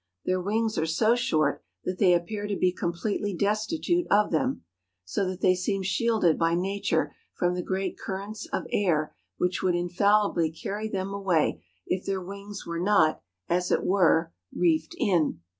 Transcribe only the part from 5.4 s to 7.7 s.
they seem shielded by Nature from the